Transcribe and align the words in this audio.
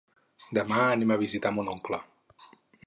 Demà 0.57 0.79
anem 0.95 1.13
a 1.15 1.19
visitar 1.25 1.53
mon 1.59 1.71
oncle. 1.77 2.05